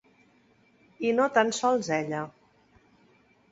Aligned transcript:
I 1.09 1.11
no 1.19 1.27
tan 1.35 1.53
sols 1.59 1.93
ella. 2.01 2.25